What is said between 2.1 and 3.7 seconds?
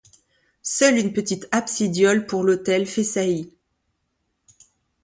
pour l'autel fait saillie.